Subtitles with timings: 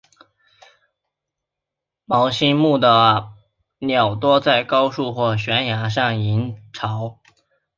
[2.07, 3.33] 隼形目的
[3.77, 7.19] 鸟多在高树或悬崖上营巢。